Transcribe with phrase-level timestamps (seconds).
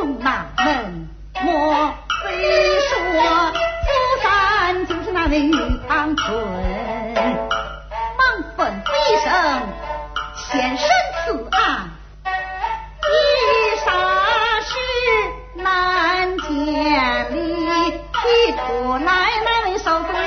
[0.00, 1.08] 众大门
[1.40, 2.98] 莫非说
[3.84, 5.52] 苏三就是那位玉
[5.88, 6.36] 堂春
[8.18, 9.32] 忙吩咐一声
[10.36, 10.88] 现身
[11.24, 11.90] 此案
[13.06, 13.12] 一
[13.84, 13.88] 啥
[14.62, 14.74] 事
[15.62, 16.48] 难见
[17.30, 20.18] 你提出来那位少妇的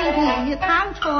[0.46, 1.12] 玉堂春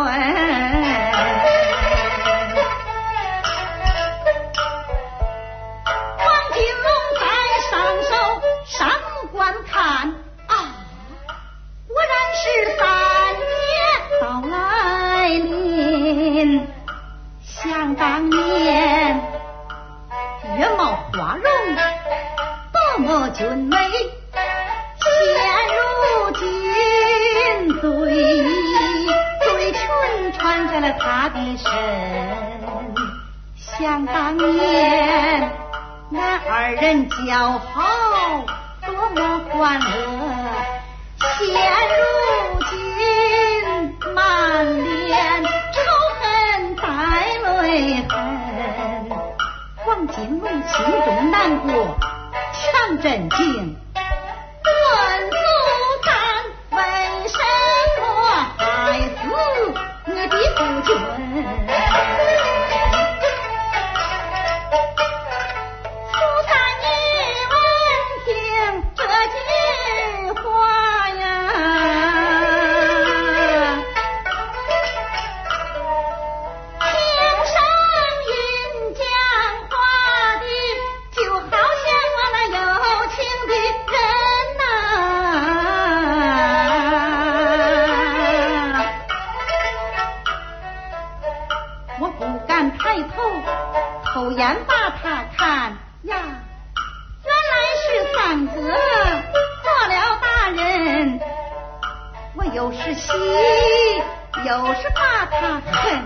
[23.30, 23.76] 俊美，
[24.32, 25.10] 现
[25.68, 25.80] 如
[26.38, 26.40] 今
[27.80, 27.88] 对
[29.44, 29.78] 对裙
[30.32, 31.70] 穿在了他的身。
[33.56, 35.52] 想当年，
[36.10, 38.44] 那二人交好，
[38.86, 39.84] 多么欢乐，
[41.20, 41.96] 现如
[53.02, 53.76] 镇静。
[102.58, 103.12] 又是喜
[104.44, 106.02] 又是把他恨，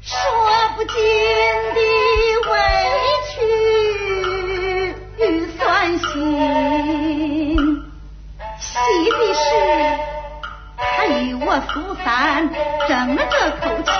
[0.00, 0.16] 说
[0.76, 0.94] 不尽
[1.74, 1.80] 的
[2.52, 2.54] 委
[3.26, 3.34] 屈
[5.18, 6.06] 与酸心。
[8.60, 8.78] 喜
[9.10, 9.40] 的是
[10.76, 12.48] 他与我苏三
[12.88, 13.90] 争了这口气。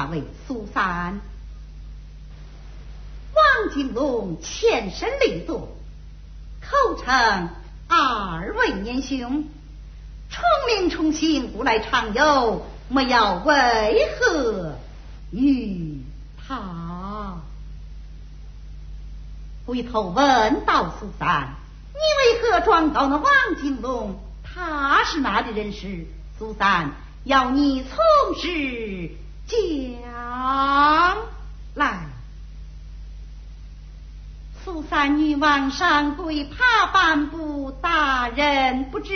[0.00, 1.20] 那位苏三？
[3.34, 5.76] 王金龙前身立坐，
[6.62, 7.50] 口称
[7.86, 9.44] 二位年兄。
[10.30, 14.78] 重名重姓，古来常有，莫要为何
[15.32, 16.00] 与
[16.48, 17.36] 他？
[19.66, 21.56] 回头问道苏三，
[21.92, 23.30] 你为何状告那王
[23.60, 24.18] 金龙？
[24.42, 26.06] 他是哪里人士？
[26.38, 26.92] 苏三
[27.24, 29.10] 要你从实
[29.50, 31.18] 讲
[31.74, 32.06] 来。
[34.64, 39.10] 苏三女王上跪爬半步，大人不知。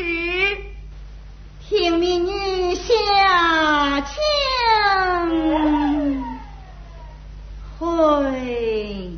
[1.66, 4.14] 听民女下请
[7.78, 9.13] 回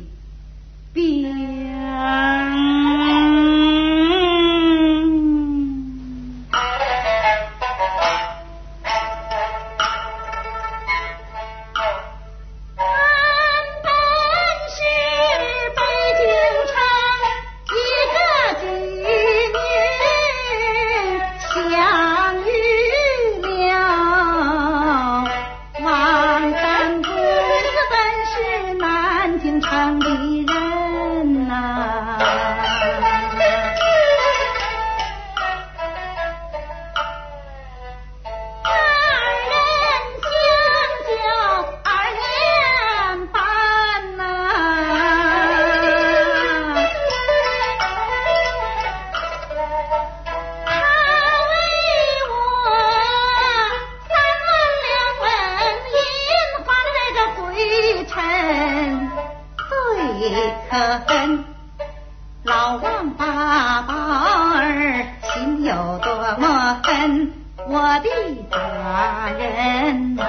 [66.35, 67.31] 么恨
[67.67, 68.09] 我的
[68.49, 70.23] 大人呐？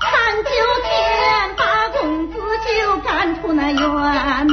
[0.00, 0.10] 三
[0.44, 0.50] 九
[0.82, 4.48] 天把公子就赶出那院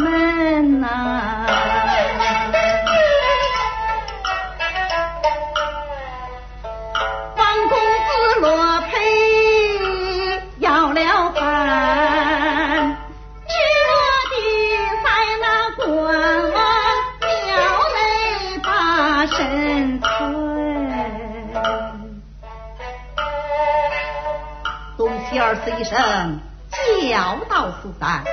[25.64, 26.40] 此一声
[26.72, 28.24] 教导苏三，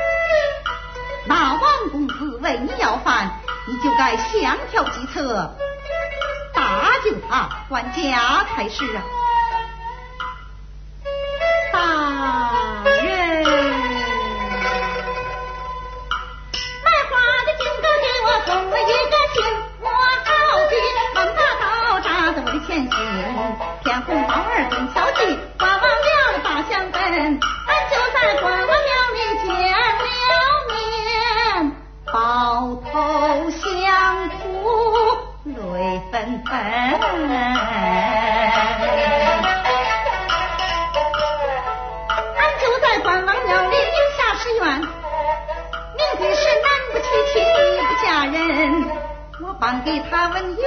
[1.27, 1.61] 那王
[1.91, 3.31] 公子为你要饭，
[3.67, 5.55] 你就该想条计策，
[6.55, 9.03] 搭救他管家才是啊！
[42.37, 44.65] 俺就在关王庙里迎下誓愿，
[45.97, 47.47] 明的是男不娶妻，女
[47.87, 48.37] 不嫁人，
[49.43, 50.63] 我帮给他纹银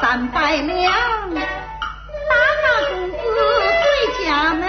[0.00, 0.92] 三百两，
[1.34, 2.32] 打
[2.62, 4.64] 发公子回家门，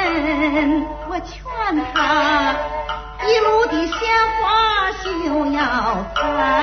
[1.10, 1.36] 我劝
[1.94, 1.96] 他
[3.26, 3.96] 一路的鲜
[4.42, 4.44] 花
[5.04, 5.06] 休
[5.48, 5.60] 要
[6.16, 6.57] 采，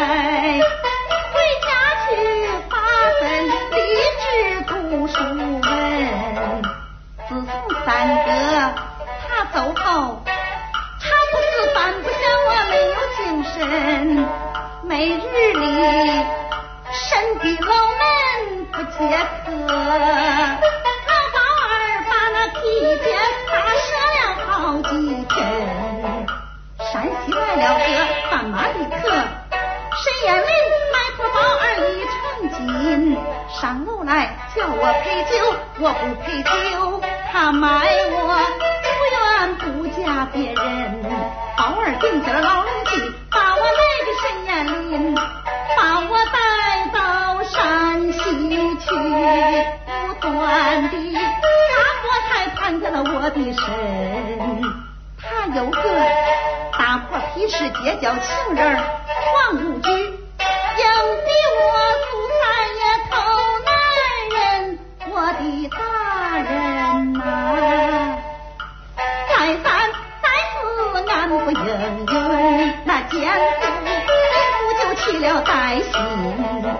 [34.84, 35.40] 我陪酒，
[35.80, 37.00] 我不陪酒，
[37.32, 37.66] 他卖
[38.10, 38.18] 我
[38.84, 39.16] 不愿
[39.56, 41.02] 不嫁别人，
[41.56, 43.00] 包儿顶下了牢笼去，
[43.30, 46.36] 把我来的沈艳林，把我带
[46.92, 48.18] 到山西
[48.76, 48.86] 去，
[49.86, 51.72] 不断的大
[52.02, 53.64] 锅菜盘在了我的身。
[55.16, 55.80] 他有个
[56.78, 58.78] 大破皮是结交情人
[75.94, 75.96] 歹
[76.60, 76.74] 心，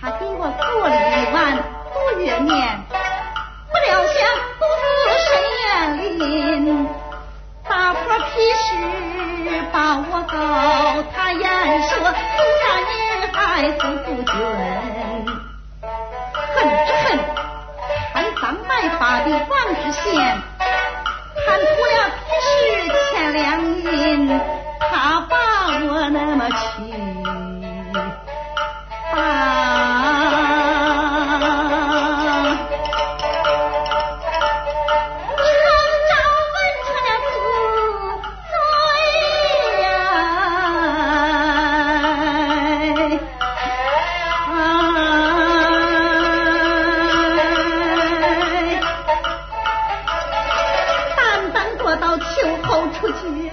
[0.00, 1.36] 他给我做了一碗
[1.92, 4.16] 毒月面，不料想
[4.58, 4.82] 毒死
[5.20, 5.28] 沈
[5.60, 5.64] 艳
[6.18, 6.88] 林。
[7.68, 8.64] 大破皮实
[9.72, 10.32] 把我告，
[11.14, 11.42] 他言
[11.82, 12.92] 说苏家女
[13.32, 14.32] 孩子不准，
[16.32, 16.56] 恨
[16.86, 17.06] 之恨，
[18.14, 19.52] 贪赃买法的王
[19.82, 20.12] 知县，
[53.04, 53.50] 不起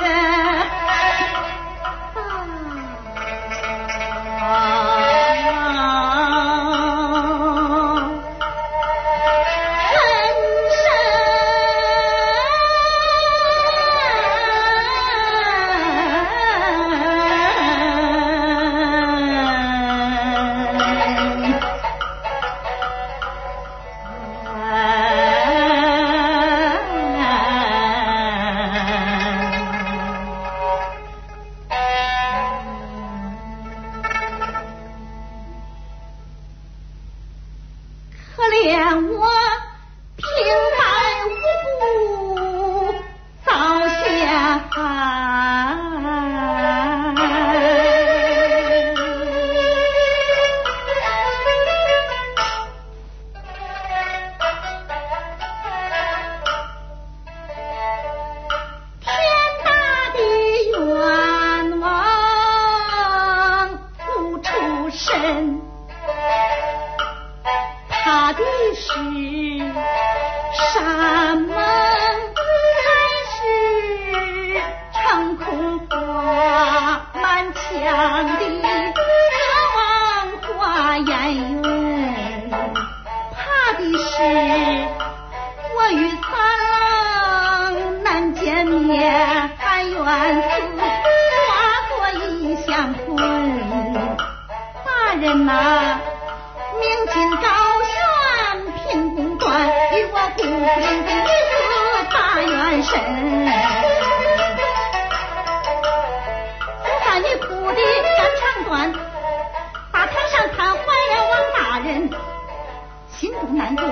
[100.74, 101.68] 我孤零的女子
[102.13, 102.92] 把冤伸。
[106.80, 108.94] 我看你哭的肝肠断，
[109.92, 110.80] 大堂上瘫痪
[111.12, 112.10] 了王大人，
[113.10, 113.86] 心中难过，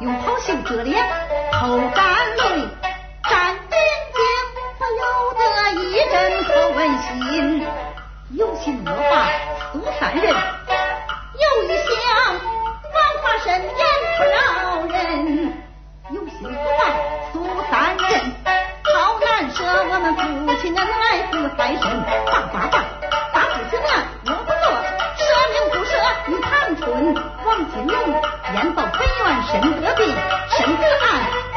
[0.00, 1.00] 用袍袖遮脸，
[1.52, 2.04] 偷干
[2.38, 2.42] 泪，
[3.30, 4.18] 沾眼睛，
[4.78, 5.02] 不由
[5.38, 5.42] 得
[5.80, 7.64] 一阵可温馨，
[8.30, 9.28] 有心恶法
[9.72, 10.53] 苏三人。
[29.54, 30.04] 身得病，
[30.50, 31.06] 身子案，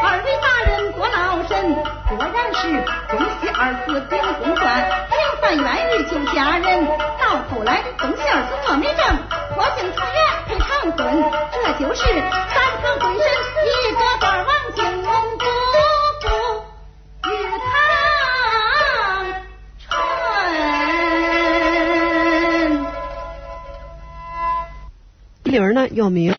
[0.03, 1.73] 二位大人过劳神，
[2.07, 2.61] 果然是
[3.09, 4.65] 东西二子秉公断，
[5.09, 6.85] 平反冤狱救家人。
[7.19, 9.01] 到后来东西二子做没证。
[9.55, 11.01] 破镜重圆配长春，
[11.51, 13.25] 这就是三堂会审
[13.65, 15.45] 一个段王金龙姑
[16.21, 16.27] 姑
[17.27, 17.29] 与
[17.65, 17.65] 长
[19.79, 19.91] 春。
[25.45, 26.35] 铃儿呢，又名。